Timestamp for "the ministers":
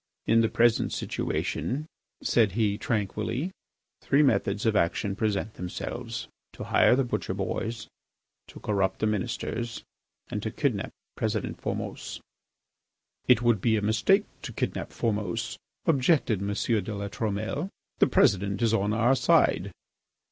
8.97-9.83